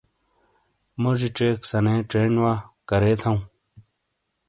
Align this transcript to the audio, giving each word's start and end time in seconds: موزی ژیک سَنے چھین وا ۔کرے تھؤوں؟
موزی 1.01 1.29
ژیک 1.37 1.59
سَنے 1.69 1.95
چھین 2.09 2.33
وا 2.41 2.53
۔کرے 2.87 3.13
تھؤوں؟ 3.21 3.39